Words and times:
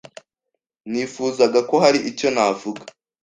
Nifuzaga 0.91 1.59
ko 1.69 1.75
hari 1.83 1.99
icyo 2.09 2.27
navuga. 2.35 2.81